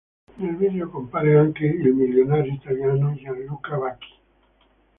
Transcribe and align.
Nel 0.37 0.55
video 0.57 0.89
compare 0.89 1.37
anche 1.37 1.63
il 1.67 1.93
milionario 1.93 2.53
italiano 2.53 3.13
Gianluca 3.13 3.75
Vacchi. 3.77 4.15